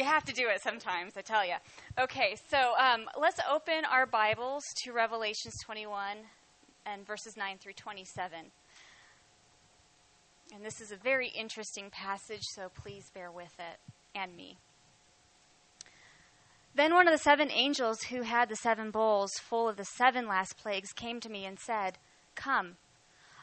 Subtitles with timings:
[0.00, 1.56] You have to do it sometimes, I tell you.
[2.00, 6.16] Okay, so um, let's open our Bibles to Revelations 21
[6.86, 8.38] and verses 9 through 27.
[10.54, 13.78] And this is a very interesting passage, so please bear with it
[14.14, 14.56] and me.
[16.74, 20.26] Then one of the seven angels who had the seven bowls full of the seven
[20.26, 21.98] last plagues came to me and said,
[22.36, 22.76] Come,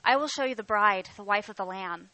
[0.04, 2.10] I will show you the bride, the wife of the Lamb.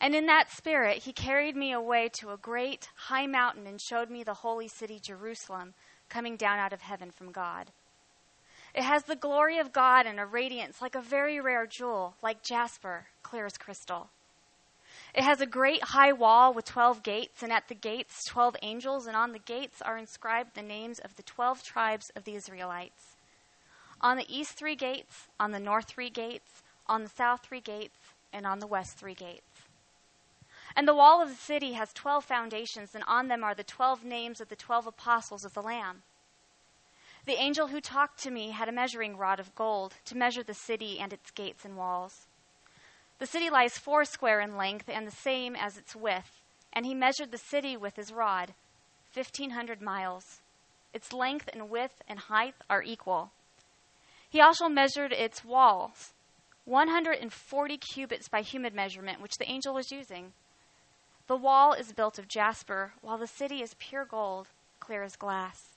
[0.00, 4.10] And in that spirit, he carried me away to a great high mountain and showed
[4.10, 5.74] me the holy city, Jerusalem,
[6.08, 7.70] coming down out of heaven from God.
[8.74, 12.42] It has the glory of God and a radiance like a very rare jewel, like
[12.42, 14.10] jasper, clear as crystal.
[15.14, 19.06] It has a great high wall with 12 gates, and at the gates, 12 angels,
[19.06, 23.16] and on the gates are inscribed the names of the 12 tribes of the Israelites.
[24.02, 27.96] On the east, three gates, on the north, three gates, on the south, three gates,
[28.30, 29.55] and on the west, three gates.
[30.76, 34.04] And the wall of the city has 12 foundations, and on them are the 12
[34.04, 36.02] names of the 12 apostles of the Lamb.
[37.24, 40.54] The angel who talked to me had a measuring rod of gold to measure the
[40.54, 42.26] city and its gates and walls.
[43.18, 46.42] The city lies four square in length and the same as its width,
[46.74, 48.52] and he measured the city with his rod,
[49.14, 50.40] 1,500 miles.
[50.92, 53.30] Its length and width and height are equal.
[54.28, 56.12] He also measured its walls,
[56.66, 60.32] 140 cubits by human measurement, which the angel was using.
[61.26, 64.48] The wall is built of jasper, while the city is pure gold,
[64.78, 65.76] clear as glass.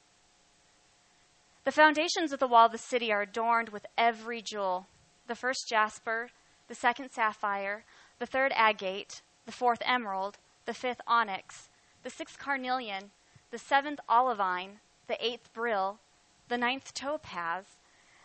[1.64, 4.88] The foundations of the wall of the city are adorned with every jewel
[5.28, 6.32] the first jasper,
[6.68, 7.84] the second sapphire,
[8.18, 11.70] the third agate, the fourth emerald, the fifth onyx,
[12.02, 13.12] the sixth carnelian,
[13.52, 16.00] the seventh olivine, the eighth beryl,
[16.48, 17.66] the ninth topaz,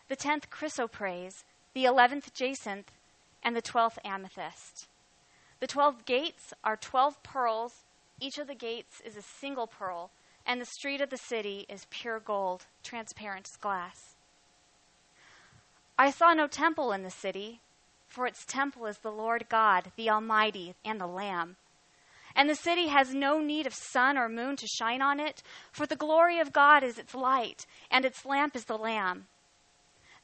[0.07, 2.91] the tenth chrysoprase, the eleventh jacinth,
[3.43, 4.87] and the twelfth amethyst.
[5.65, 7.85] The twelve gates are twelve pearls.
[8.21, 10.11] Each of the gates is a single pearl,
[10.45, 14.13] and the street of the city is pure gold, transparent as glass.
[15.97, 17.61] I saw no temple in the city,
[18.07, 21.55] for its temple is the Lord God, the Almighty, and the Lamb.
[22.35, 25.87] And the city has no need of sun or moon to shine on it, for
[25.87, 29.25] the glory of God is its light, and its lamp is the Lamb.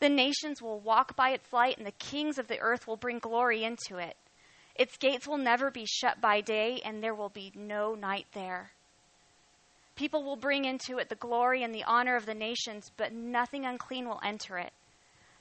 [0.02, 3.18] The nations will walk by its light, and the kings of the earth will bring
[3.18, 4.16] glory into it.
[4.82, 8.72] Its gates will never be shut by day, and there will be no night there.
[9.96, 13.66] People will bring into it the glory and the honor of the nations, but nothing
[13.66, 14.74] unclean will enter it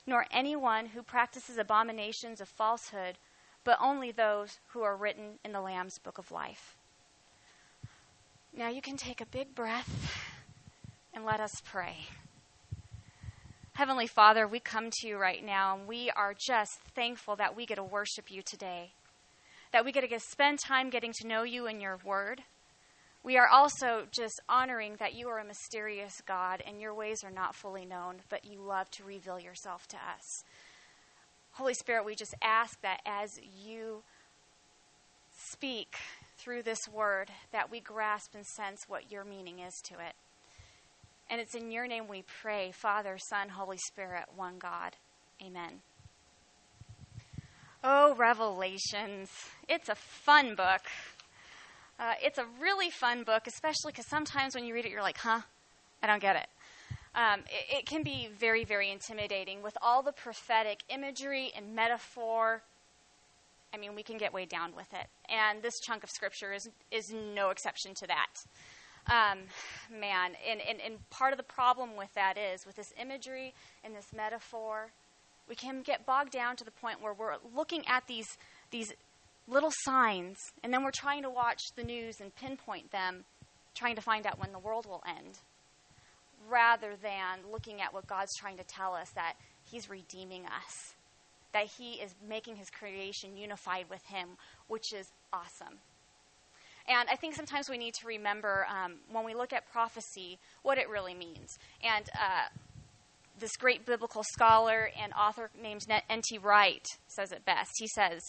[0.05, 3.17] nor anyone who practices abominations of falsehood,
[3.63, 6.75] but only those who are written in the Lamb's book of life.
[8.55, 10.13] Now you can take a big breath
[11.13, 11.97] and let us pray.
[13.73, 17.65] Heavenly Father, we come to you right now and we are just thankful that we
[17.65, 18.91] get to worship you today,
[19.71, 22.41] that we get to spend time getting to know you and your word.
[23.23, 27.31] We are also just honoring that you are a mysterious God and your ways are
[27.31, 30.43] not fully known, but you love to reveal yourself to us.
[31.51, 34.01] Holy Spirit, we just ask that as you
[35.51, 35.95] speak
[36.37, 40.13] through this word, that we grasp and sense what your meaning is to it.
[41.29, 44.95] And it's in your name we pray, Father, Son, Holy Spirit, one God.
[45.45, 45.81] Amen.
[47.83, 49.31] Oh, Revelations.
[49.67, 50.81] It's a fun book.
[51.99, 55.17] Uh, it's a really fun book, especially because sometimes when you read it, you're like,
[55.17, 55.41] huh?
[56.03, 56.47] I don't get it.
[57.15, 57.79] Um, it.
[57.79, 62.61] It can be very, very intimidating with all the prophetic imagery and metaphor.
[63.73, 65.07] I mean, we can get way down with it.
[65.27, 68.27] And this chunk of scripture is, is no exception to that.
[69.07, 69.39] Um,
[69.89, 73.95] man, and, and, and part of the problem with that is with this imagery and
[73.95, 74.91] this metaphor,
[75.47, 78.37] we can get bogged down to the point where we're looking at these,
[78.71, 78.93] these
[79.47, 83.25] little signs, and then we're trying to watch the news and pinpoint them,
[83.75, 85.39] trying to find out when the world will end,
[86.49, 90.93] rather than looking at what God's trying to tell us that He's redeeming us,
[91.53, 94.29] that He is making His creation unified with Him,
[94.67, 95.79] which is awesome.
[96.87, 100.77] And I think sometimes we need to remember um, when we look at prophecy what
[100.77, 101.59] it really means.
[101.83, 102.47] And uh,
[103.41, 106.37] this great biblical scholar and author named N.T.
[106.37, 107.71] Wright says it best.
[107.77, 108.21] He says,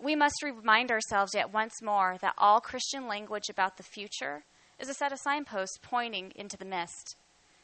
[0.00, 4.44] we must remind ourselves yet once more that all Christian language about the future
[4.78, 7.16] is a set of signposts pointing into the mist.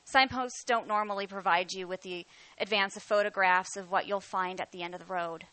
[0.04, 2.26] Signposts don't normally provide you with the
[2.58, 5.44] advance of photographs of what you'll find at the end of the road.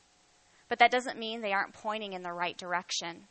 [0.69, 3.27] But that doesn't mean they aren't pointing in the right direction.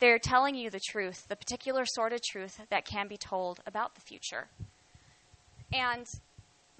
[0.00, 3.60] They are telling you the truth, the particular sort of truth that can be told
[3.66, 4.48] about the future.
[5.72, 6.06] And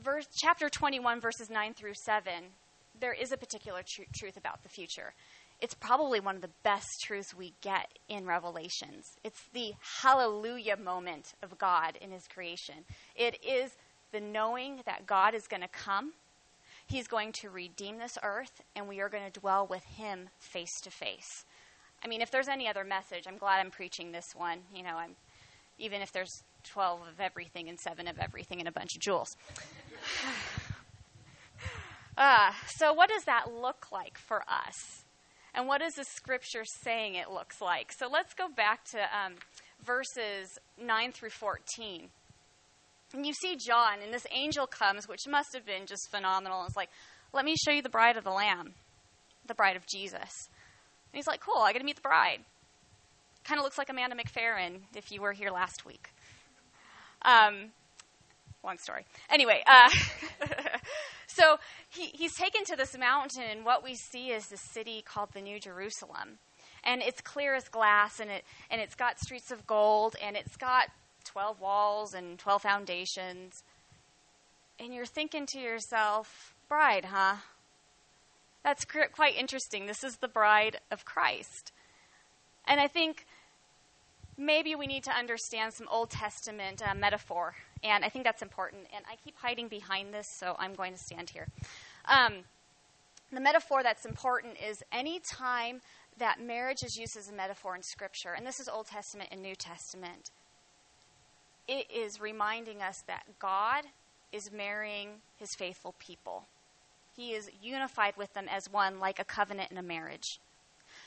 [0.02, 2.32] verse, chapter 21, verses 9 through 7,
[3.00, 5.12] there is a particular tr- truth about the future
[5.60, 9.16] it's probably one of the best truths we get in Revelations.
[9.24, 9.72] It's the
[10.02, 12.84] hallelujah moment of God in His creation.
[13.16, 13.72] It is
[14.12, 16.12] the knowing that God is going to come,
[16.86, 20.80] He's going to redeem this earth, and we are going to dwell with Him face
[20.82, 21.44] to face.
[22.02, 24.60] I mean, if there's any other message, I'm glad I'm preaching this one.
[24.72, 25.16] You know, I'm
[25.78, 29.36] even if there's 12 of everything and 7 of everything and a bunch of jewels.
[32.16, 35.04] uh, so, what does that look like for us?
[35.54, 37.92] And what is the scripture saying it looks like?
[37.92, 39.34] So, let's go back to um,
[39.84, 42.08] verses 9 through 14.
[43.14, 46.64] And you see John, and this angel comes, which must have been just phenomenal.
[46.66, 46.90] It's like,
[47.32, 48.74] let me show you the bride of the Lamb,
[49.46, 50.48] the bride of Jesus.
[51.12, 52.40] And he's like, cool, I get to meet the bride.
[53.44, 56.10] Kind of looks like Amanda McFerrin if you were here last week.
[57.22, 57.70] Um,
[58.64, 59.04] long story.
[59.30, 59.90] Anyway, uh,
[61.26, 65.30] so he, he's taken to this mountain, and what we see is the city called
[65.32, 66.38] the New Jerusalem.
[66.84, 70.56] And it's clear as glass, and, it, and it's got streets of gold, and it's
[70.56, 70.88] got
[71.24, 73.62] 12 walls and 12 foundations.
[74.78, 77.36] And you're thinking to yourself, bride, huh?
[78.62, 79.86] That's quite interesting.
[79.86, 81.72] This is the bride of Christ.
[82.66, 83.26] And I think
[84.38, 87.54] maybe we need to understand some Old Testament uh, metaphor.
[87.82, 88.86] And I think that's important.
[88.94, 91.48] And I keep hiding behind this, so I'm going to stand here.
[92.06, 92.44] Um,
[93.32, 95.80] the metaphor that's important is any time
[96.18, 99.42] that marriage is used as a metaphor in Scripture, and this is Old Testament and
[99.42, 100.30] New Testament,
[101.68, 103.84] it is reminding us that God
[104.32, 106.44] is marrying his faithful people.
[107.14, 110.40] He is unified with them as one, like a covenant in a marriage.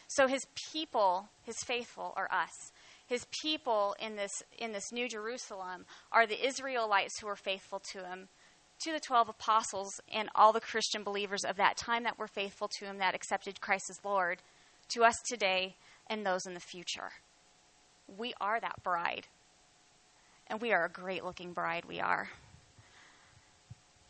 [0.07, 2.71] So his people, his faithful, are us.
[3.11, 8.05] His people in this, in this New Jerusalem are the Israelites who were faithful to
[8.05, 8.29] him,
[8.85, 12.69] to the 12 apostles and all the Christian believers of that time that were faithful
[12.79, 14.37] to him, that accepted Christ as Lord,
[14.93, 15.75] to us today
[16.09, 17.11] and those in the future.
[18.17, 19.27] We are that bride.
[20.47, 22.29] And we are a great looking bride, we are.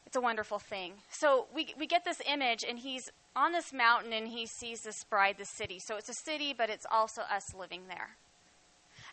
[0.06, 0.94] It's a wonderful thing.
[1.10, 5.04] So we, we get this image, and he's on this mountain and he sees this
[5.06, 5.80] bride, the city.
[5.80, 8.12] So it's a city, but it's also us living there.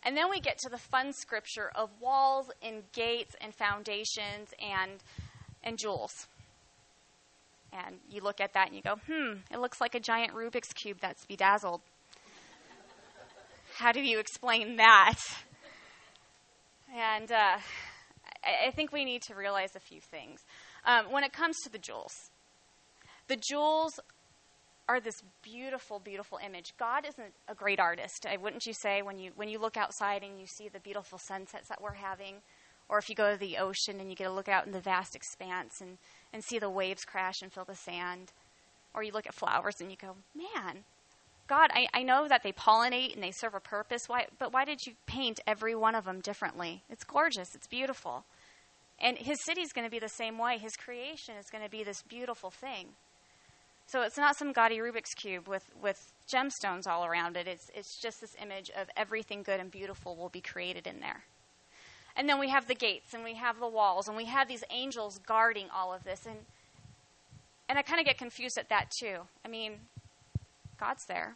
[0.03, 5.03] And then we get to the fun scripture of walls and gates and foundations and,
[5.63, 6.27] and jewels.
[7.71, 10.73] And you look at that and you go, hmm, it looks like a giant Rubik's
[10.73, 11.81] Cube that's bedazzled.
[13.75, 15.17] How do you explain that?
[16.95, 17.57] And uh,
[18.43, 20.41] I think we need to realize a few things.
[20.85, 22.31] Um, when it comes to the jewels,
[23.27, 23.99] the jewels
[24.89, 26.73] are this beautiful, beautiful image.
[26.79, 30.39] God isn't a great artist, wouldn't you say, when you when you look outside and
[30.39, 32.37] you see the beautiful sunsets that we're having,
[32.89, 34.81] or if you go to the ocean and you get to look out in the
[34.81, 35.99] vast expanse and,
[36.33, 38.31] and see the waves crash and fill the sand,
[38.95, 40.79] or you look at flowers and you go, man,
[41.47, 44.03] God, I, I know that they pollinate and they serve a purpose.
[44.07, 46.81] Why, but why did you paint every one of them differently?
[46.89, 47.53] It's gorgeous.
[47.53, 48.25] It's beautiful.
[48.99, 50.57] And his city is going to be the same way.
[50.57, 52.89] His creation is going to be this beautiful thing.
[53.89, 57.47] So it's not some gaudy Rubik's Cube with, with gemstones all around it.
[57.47, 61.23] It's, it's just this image of everything good and beautiful will be created in there.
[62.15, 64.63] And then we have the gates and we have the walls and we have these
[64.69, 66.25] angels guarding all of this.
[66.27, 66.37] And,
[67.67, 69.21] and I kind of get confused at that too.
[69.43, 69.73] I mean,
[70.79, 71.35] God's there.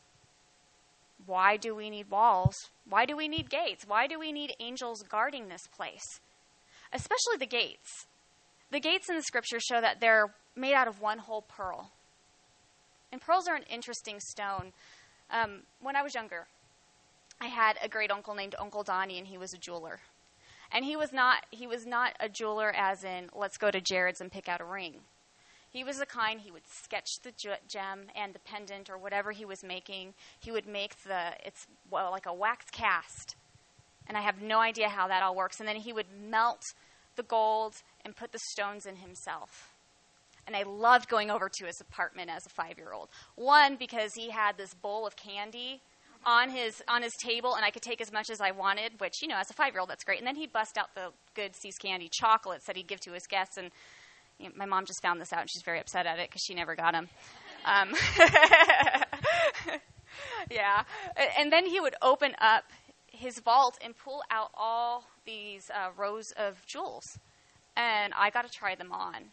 [1.26, 2.56] Why do we need walls?
[2.88, 3.86] Why do we need gates?
[3.88, 6.20] Why do we need angels guarding this place?
[6.94, 8.06] especially the gates.
[8.72, 11.92] The gates in the scripture show that they're made out of one whole pearl.
[13.14, 14.74] And pearls are an interesting stone.
[15.30, 16.48] Um, when I was younger,
[17.40, 20.00] I had a great uncle named Uncle Donnie, and he was a jeweler.
[20.72, 24.20] And he was not he was not a jeweler as in let's go to Jared's
[24.20, 24.96] and pick out a ring.
[25.70, 27.32] He was the kind he would sketch the
[27.68, 30.16] gem and the pendant or whatever he was making.
[30.40, 33.36] He would make the it's well like a wax cast
[34.08, 35.60] and I have no idea how that all works.
[35.60, 36.64] And then he would melt
[37.16, 39.73] the gold and put the stones in himself.
[40.46, 43.10] And I loved going over to his apartment as a five year old.
[43.36, 45.82] One, because he had this bowl of candy
[46.26, 49.22] on his on his table and I could take as much as I wanted, which,
[49.22, 50.20] you know, as a five year old that's great.
[50.20, 53.28] And then he'd bust out the good See's candy chocolates that he'd give to his
[53.28, 53.72] guests and
[54.40, 56.42] you know, my mom just found this out and she's very upset at it because
[56.42, 57.08] she never got them.
[57.66, 57.94] Um,
[60.52, 60.84] yeah.
[61.38, 62.64] And then he would open up
[63.08, 67.20] his vault and pull out all these uh, rows of jewels.
[67.76, 69.26] And I got to try them on.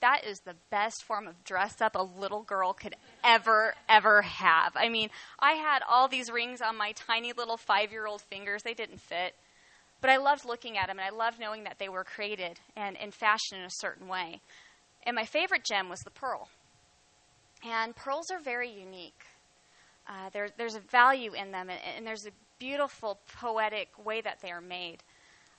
[0.00, 4.72] That is the best form of dress up a little girl could ever, ever have.
[4.74, 8.62] I mean, I had all these rings on my tiny little five year old fingers.
[8.62, 9.34] They didn't fit.
[10.00, 12.96] But I loved looking at them, and I loved knowing that they were created and,
[12.96, 14.40] and fashioned in a certain way.
[15.04, 16.48] And my favorite gem was the pearl.
[17.62, 19.22] And pearls are very unique.
[20.08, 24.40] Uh, there, there's a value in them, and, and, there's a beautiful poetic way that
[24.40, 25.02] they are made.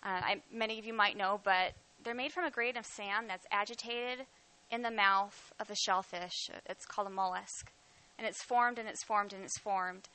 [0.03, 3.29] Uh, I, many of you might know, but they're made from a grain of sand
[3.29, 4.25] that's agitated
[4.70, 6.50] in the mouth of a shellfish.
[6.65, 7.72] It's called a mollusk.
[8.17, 10.10] And it's formed and it's formed and it's formed.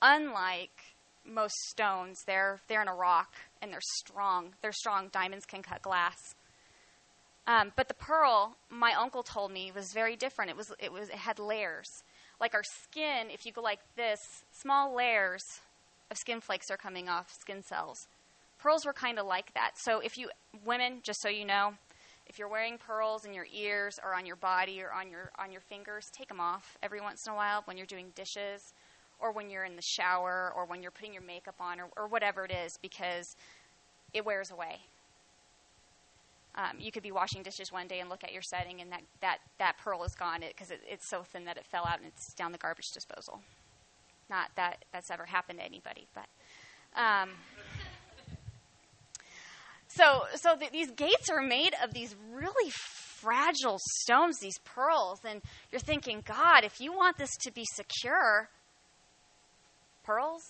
[0.00, 4.54] Unlike most stones, they're, they're in a rock and they're strong.
[4.60, 5.08] They're strong.
[5.12, 6.34] Diamonds can cut glass.
[7.46, 10.50] Um, but the pearl, my uncle told me, was very different.
[10.50, 11.88] It was, it was, it had layers.
[12.40, 15.42] Like our skin, if you go like this, small layers
[16.10, 18.06] of skin flakes are coming off skin cells.
[18.62, 19.72] Pearls were kind of like that.
[19.76, 20.30] So if you,
[20.64, 21.74] women, just so you know,
[22.28, 25.50] if you're wearing pearls in your ears or on your body or on your on
[25.50, 28.72] your fingers, take them off every once in a while when you're doing dishes
[29.20, 32.06] or when you're in the shower or when you're putting your makeup on or, or
[32.06, 33.36] whatever it is because
[34.14, 34.78] it wears away.
[36.54, 39.02] Um, you could be washing dishes one day and look at your setting, and that,
[39.22, 41.98] that, that pearl is gone because it, it, it's so thin that it fell out
[41.98, 43.40] and it's down the garbage disposal.
[44.28, 46.26] Not that that's ever happened to anybody, but.
[46.94, 47.30] Um,
[49.94, 55.42] so, so th- these gates are made of these really fragile stones, these pearls, and
[55.70, 58.48] you're thinking, God, if you want this to be secure,
[60.02, 60.42] pearls,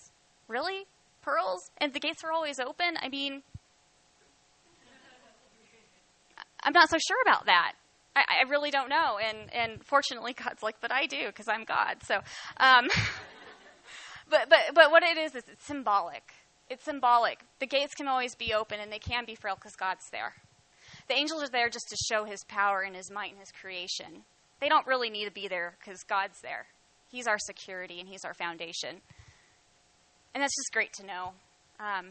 [0.47, 0.85] really,
[1.21, 2.95] pearls, and the gates are always open.
[3.01, 3.43] I mean,
[6.63, 7.73] I'm not so sure about that.
[8.15, 9.19] I, I really don't know.
[9.21, 11.97] And, and fortunately, God's like, but I do because I'm God.
[12.03, 12.15] So,
[12.57, 12.87] um,
[14.29, 16.31] but, but, but what it is, is it's symbolic.
[16.73, 17.39] It's symbolic.
[17.59, 20.33] The gates can always be open and they can be frail because God's there.
[21.07, 24.23] The angels are there just to show his power and his might and his creation.
[24.59, 26.65] They don't really need to be there because God's there.
[27.11, 29.01] He's our security and he's our foundation.
[30.33, 31.33] And that's just great to know.
[31.79, 32.07] Um,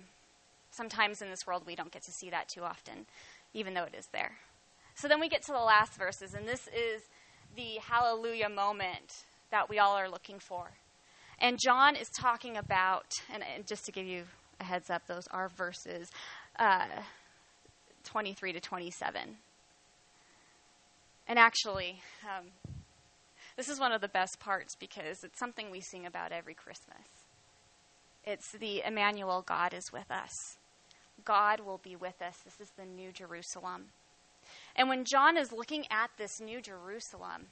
[0.70, 3.06] sometimes in this world we don't get to see that too often
[3.54, 4.32] even though it is there.
[4.94, 7.02] So then we get to the last verses, and this is
[7.56, 10.70] the hallelujah moment that we all are looking for.
[11.38, 14.24] And John is talking about, and, and just to give you
[14.62, 16.10] a heads up, those are verses
[16.58, 16.86] uh,
[18.04, 19.20] 23 to 27.
[21.28, 22.46] And actually, um,
[23.56, 27.06] this is one of the best parts because it's something we sing about every Christmas.
[28.24, 30.30] It's the Emmanuel, God is with us.
[31.24, 32.36] God will be with us.
[32.44, 33.86] This is the New Jerusalem.
[34.76, 37.46] And when John is looking at this New Jerusalem,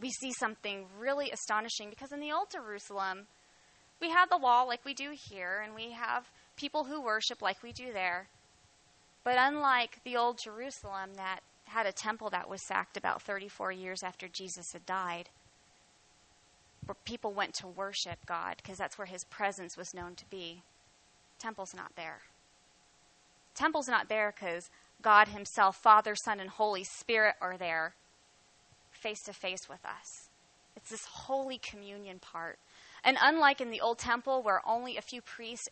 [0.00, 3.26] we see something really astonishing because in the Old Jerusalem,
[4.00, 7.62] we have the wall like we do here, and we have people who worship like
[7.62, 8.28] we do there.
[9.24, 14.02] But unlike the Old Jerusalem that had a temple that was sacked about 34 years
[14.02, 15.28] after Jesus had died,
[16.86, 20.62] where people went to worship God because that's where his presence was known to be,
[21.38, 22.22] temple's not there.
[23.54, 24.70] Temple's not there because
[25.02, 27.94] God Himself, Father, Son, and Holy Spirit are there
[28.90, 30.28] face to face with us.
[30.76, 32.58] It's this holy communion part.
[33.04, 35.68] And unlike in the old temple where only a few priests,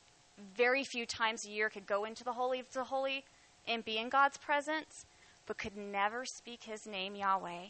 [0.56, 3.25] very few times a year, could go into the Holy of the Holy
[3.66, 5.04] and be in God's presence,
[5.47, 7.66] but could never speak His name, Yahweh,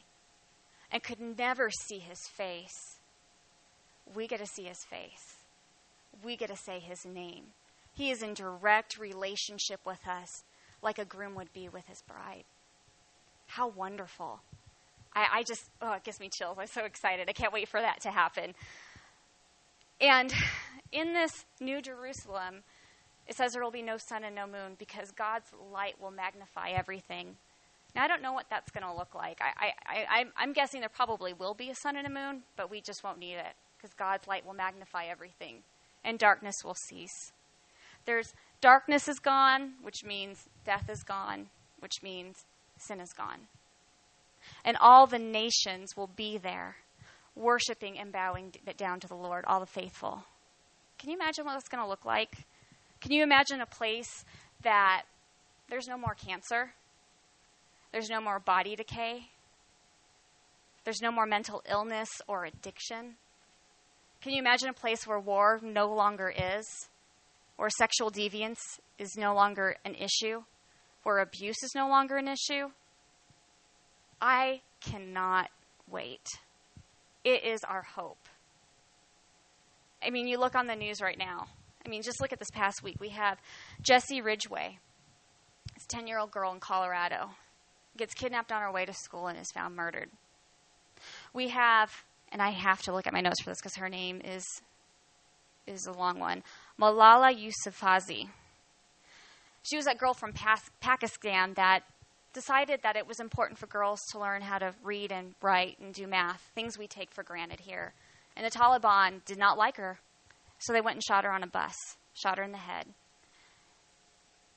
[0.92, 2.98] and could never see His face,
[4.14, 5.36] we get to see His face.
[6.22, 7.44] We get to say His name.
[7.98, 10.44] He is in direct relationship with us,
[10.82, 12.44] like a groom would be with his bride.
[13.48, 14.38] How wonderful.
[15.16, 16.58] I, I just, oh, it gives me chills.
[16.60, 17.28] I'm so excited.
[17.28, 18.54] I can't wait for that to happen.
[20.00, 20.32] And
[20.92, 22.62] in this New Jerusalem,
[23.26, 26.70] it says there will be no sun and no moon because God's light will magnify
[26.70, 27.36] everything.
[27.94, 29.40] Now, I don't know what that's going to look like.
[29.40, 32.70] I, I, I, I'm guessing there probably will be a sun and a moon, but
[32.70, 35.62] we just won't need it because God's light will magnify everything
[36.04, 37.32] and darkness will cease.
[38.04, 41.48] There's darkness is gone, which means death is gone,
[41.80, 42.44] which means
[42.78, 43.48] sin is gone.
[44.64, 46.76] And all the nations will be there,
[47.38, 50.25] worshiping and bowing down to the Lord, all the faithful.
[50.99, 52.33] Can you imagine what that's going to look like?
[53.00, 54.25] Can you imagine a place
[54.62, 55.02] that
[55.71, 56.73] there's no more cancer?
[57.92, 59.28] There's no more body decay?
[60.85, 63.14] There's no more mental illness or addiction?
[64.21, 66.88] Can you imagine a place where war no longer is?
[67.59, 70.42] where sexual deviance is no longer an issue,
[71.02, 72.68] where abuse is no longer an issue,
[74.21, 75.50] I cannot
[75.90, 76.25] wait.
[77.25, 78.28] It is our hope.
[80.02, 81.48] I mean, you look on the news right now.
[81.84, 82.96] I mean, just look at this past week.
[83.00, 83.38] We have
[83.80, 84.78] Jessie Ridgeway,
[85.75, 87.30] this 10 year old girl in Colorado,
[87.96, 90.10] gets kidnapped on her way to school and is found murdered.
[91.32, 94.20] We have, and I have to look at my notes for this because her name
[94.25, 94.44] is
[95.66, 96.42] is a long one.
[96.80, 98.28] Malala Yousafzai.
[99.62, 100.32] She was that girl from
[100.80, 101.82] Pakistan that
[102.38, 105.92] decided that it was important for girls to learn how to read and write and
[105.92, 107.92] do math, things we take for granted here.
[108.37, 109.99] And the Taliban did not like her,
[110.61, 111.75] so they went and shot her on a bus,
[112.14, 112.87] shot her in the head.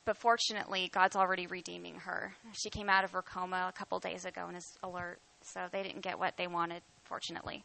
[0.05, 2.35] But fortunately, God's already redeeming her.
[2.53, 5.81] She came out of her coma a couple days ago and is alert, so they
[5.81, 7.63] didn't get what they wanted, fortunately.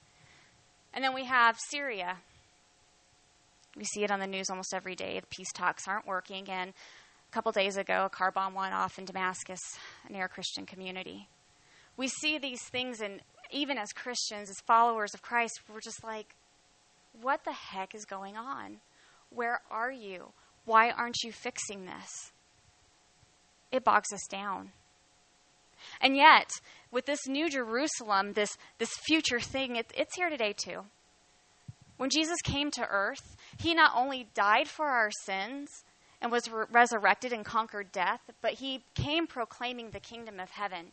[0.95, 2.17] And then we have Syria.
[3.77, 5.21] We see it on the news almost every day.
[5.21, 6.73] The peace talks aren't working, and
[7.37, 9.61] couple days ago, a car bomb went off in Damascus
[10.09, 11.29] near a Christian community.
[11.99, 16.35] We see these things, and even as Christians, as followers of Christ, we're just like,
[17.21, 18.79] what the heck is going on?
[19.29, 20.33] Where are you?
[20.65, 22.33] Why aren't you fixing this?
[23.71, 24.71] It bogs us down.
[26.01, 26.49] And yet,
[26.91, 30.85] with this new Jerusalem, this, this future thing, it, it's here today too.
[31.99, 35.69] When Jesus came to earth, he not only died for our sins
[36.21, 40.93] and was re- resurrected and conquered death, but he came proclaiming the kingdom of heaven.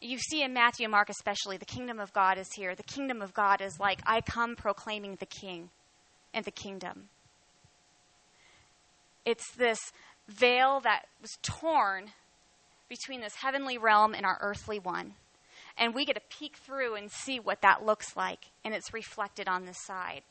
[0.00, 2.74] You see in Matthew and Mark, especially, the kingdom of God is here.
[2.74, 5.70] The kingdom of God is like, I come proclaiming the king
[6.34, 7.08] and the kingdom.
[9.24, 9.78] It's this
[10.28, 12.10] veil that was torn
[12.88, 15.14] between this heavenly realm and our earthly one.
[15.76, 19.48] And we get to peek through and see what that looks like, and it's reflected
[19.48, 20.22] on this side.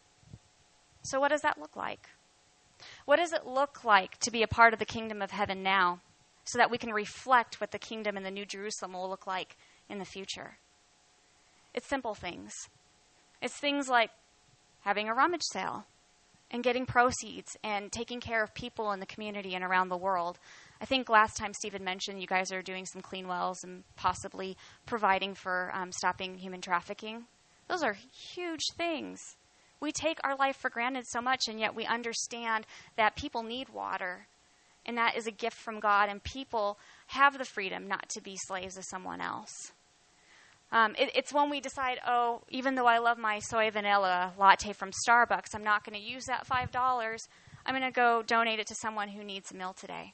[1.01, 2.07] So, what does that look like?
[3.05, 5.99] What does it look like to be a part of the kingdom of heaven now
[6.45, 9.57] so that we can reflect what the kingdom in the New Jerusalem will look like
[9.89, 10.57] in the future?
[11.73, 12.53] It's simple things.
[13.41, 14.11] It's things like
[14.81, 15.85] having a rummage sale
[16.51, 20.37] and getting proceeds and taking care of people in the community and around the world.
[20.79, 24.55] I think last time Stephen mentioned you guys are doing some clean wells and possibly
[24.85, 27.25] providing for um, stopping human trafficking.
[27.67, 29.35] Those are huge things.
[29.83, 33.67] We take our life for granted so much, and yet we understand that people need
[33.67, 34.27] water,
[34.85, 38.37] and that is a gift from God, and people have the freedom not to be
[38.47, 39.73] slaves of someone else.
[40.71, 44.71] Um, it, it's when we decide, oh, even though I love my soy vanilla latte
[44.71, 47.17] from Starbucks, I'm not going to use that $5.
[47.65, 50.13] I'm going to go donate it to someone who needs a meal today.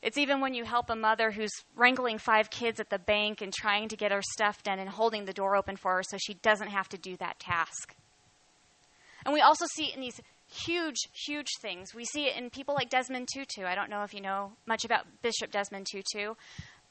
[0.00, 3.52] It's even when you help a mother who's wrangling five kids at the bank and
[3.52, 6.34] trying to get her stuff done and holding the door open for her so she
[6.34, 7.96] doesn't have to do that task.
[9.28, 10.18] And we also see it in these
[10.50, 11.94] huge, huge things.
[11.94, 13.66] We see it in people like Desmond Tutu.
[13.66, 16.32] I don't know if you know much about Bishop Desmond Tutu,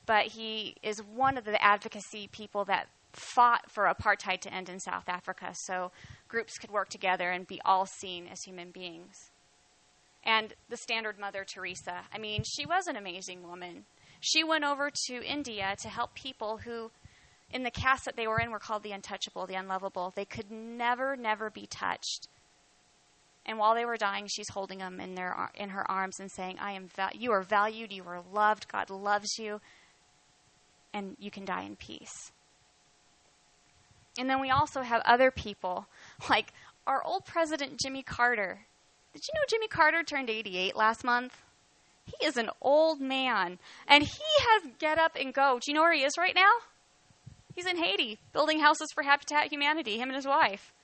[0.05, 4.79] but he is one of the advocacy people that fought for apartheid to end in
[4.79, 5.91] South Africa so
[6.27, 9.31] groups could work together and be all seen as human beings.
[10.23, 13.85] And the standard Mother Teresa, I mean, she was an amazing woman.
[14.19, 16.91] She went over to India to help people who,
[17.51, 20.11] in the caste that they were in, were called the untouchable, the unlovable.
[20.15, 22.27] They could never, never be touched.
[23.45, 26.59] And while they were dying, she's holding them in their in her arms and saying,
[26.59, 28.67] "I am val- you are valued, you are loved.
[28.67, 29.61] God loves you,
[30.93, 32.31] and you can die in peace.
[34.19, 35.87] And then we also have other people,
[36.29, 36.51] like
[36.85, 38.65] our old president, Jimmy Carter.
[39.13, 41.41] Did you know Jimmy Carter turned 88 last month?
[42.05, 45.59] He is an old man, and he has get up and go.
[45.59, 46.51] Do you know where he is right now?
[47.57, 50.75] He's in Haiti, building houses for Habitat Humanity, him and his wife.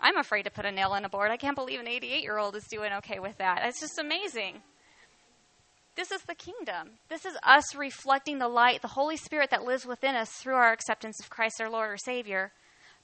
[0.00, 1.30] I'm afraid to put a nail in a board.
[1.30, 3.60] I can't believe an 88 year old is doing okay with that.
[3.64, 4.62] It's just amazing.
[5.94, 6.92] This is the kingdom.
[7.10, 10.72] This is us reflecting the light, the Holy Spirit that lives within us through our
[10.72, 12.52] acceptance of Christ our Lord or Savior,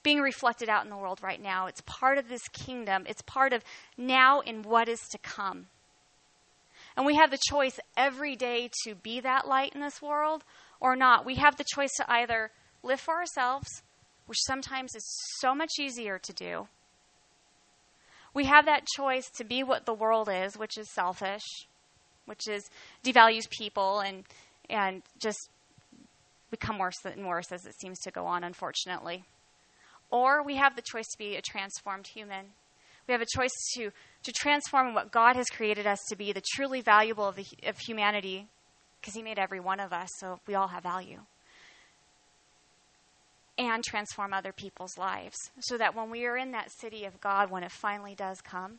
[0.03, 1.67] being reflected out in the world right now.
[1.67, 3.63] It's part of this kingdom, it's part of
[3.99, 5.67] now in what is to come.
[6.97, 10.43] And we have the choice every day to be that light in this world
[10.81, 11.27] or not.
[11.27, 12.51] We have the choice to either
[12.83, 13.83] live for ourselves,
[14.27, 15.05] which sometimes is
[15.39, 16.69] so much easier to do.
[18.35, 21.43] We have that choice to be what the world is, which is selfish,
[22.27, 22.69] which is
[23.05, 24.25] devalues people and
[24.71, 25.49] and just
[26.51, 29.25] become worse and worse as it seems to go on, unfortunately.
[30.11, 32.47] Or we have the choice to be a transformed human.
[33.07, 33.91] We have a choice to,
[34.23, 37.79] to transform what God has created us to be, the truly valuable of, the, of
[37.79, 38.47] humanity,
[39.01, 41.21] because He made every one of us, so we all have value.
[43.59, 47.51] And transform other people's lives, so that when we are in that city of God,
[47.51, 48.79] when it finally does come,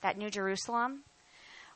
[0.00, 1.02] that New Jerusalem,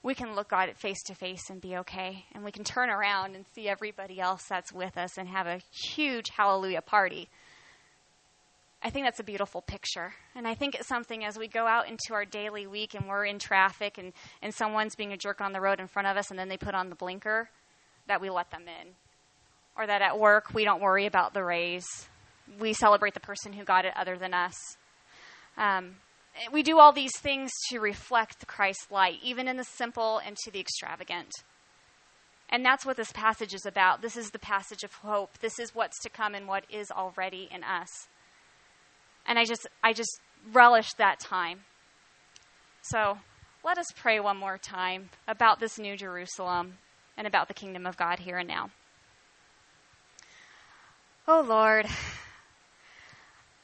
[0.02, 2.24] we can look at it face to face and be okay.
[2.32, 5.60] And we can turn around and see everybody else that's with us and have a
[5.72, 7.28] huge hallelujah party.
[8.80, 10.14] I think that's a beautiful picture.
[10.36, 13.24] And I think it's something as we go out into our daily week and we're
[13.24, 16.30] in traffic and, and someone's being a jerk on the road in front of us
[16.30, 17.48] and then they put on the blinker,
[18.06, 18.88] that we let them in.
[19.76, 22.08] Or that at work we don't worry about the raise.
[22.60, 24.54] We celebrate the person who got it other than us.
[25.56, 25.96] Um,
[26.52, 30.36] we do all these things to reflect the Christ light, even in the simple and
[30.44, 31.30] to the extravagant.
[32.48, 34.02] And that's what this passage is about.
[34.02, 35.38] This is the passage of hope.
[35.38, 37.88] This is what's to come and what is already in us.
[39.26, 40.20] And I just, I just
[40.52, 41.60] relished that time.
[42.82, 43.18] So
[43.64, 46.74] let us pray one more time about this new Jerusalem
[47.16, 48.70] and about the kingdom of God here and now.
[51.26, 51.86] Oh Lord,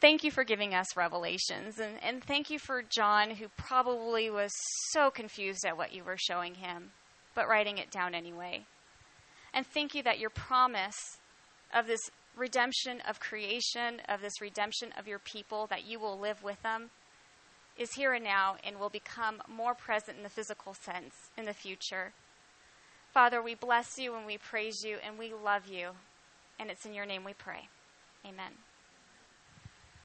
[0.02, 1.78] thank you for giving us revelations.
[1.78, 4.50] And, and thank you for John, who probably was
[4.90, 6.90] so confused at what you were showing him,
[7.34, 8.66] but writing it down anyway.
[9.54, 11.18] And thank you that your promise
[11.72, 12.00] of this
[12.36, 16.90] redemption of creation, of this redemption of your people, that you will live with them,
[17.78, 21.54] is here and now and will become more present in the physical sense in the
[21.54, 22.12] future.
[23.14, 25.90] Father, we bless you and we praise you and we love you.
[26.58, 27.68] And it's in your name we pray.
[28.26, 28.52] Amen.